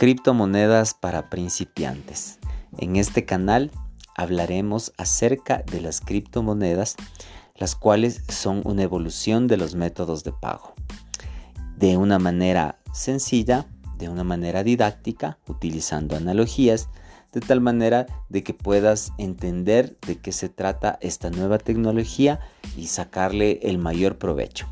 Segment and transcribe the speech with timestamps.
[0.00, 2.38] Criptomonedas para principiantes.
[2.78, 3.70] En este canal
[4.16, 6.96] hablaremos acerca de las criptomonedas,
[7.54, 10.72] las cuales son una evolución de los métodos de pago.
[11.76, 13.66] De una manera sencilla,
[13.98, 16.88] de una manera didáctica, utilizando analogías,
[17.34, 22.40] de tal manera de que puedas entender de qué se trata esta nueva tecnología
[22.74, 24.66] y sacarle el mayor provecho.